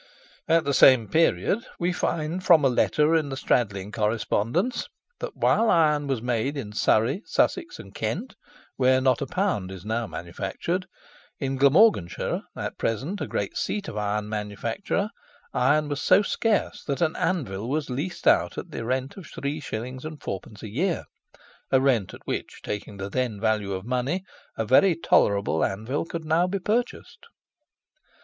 [0.47, 4.85] At the same period, we find from a letter in the Stradling Correspondence,
[5.19, 8.33] {125b} that, while iron was made in Surrey, Sussex, and Kent,
[8.77, 10.87] where not a pound is now manufactured,
[11.37, 15.11] in Glamorganshire, at present a great seat of iron manufacture,
[15.53, 19.67] iron was so scarce that an anvil was leased out at the rent of 3s.
[19.67, 20.63] 4d.
[20.63, 21.03] a year,
[21.71, 24.23] a rent at which, taking the then value of money,
[24.57, 27.27] a very tolerable anvil could now be purchased.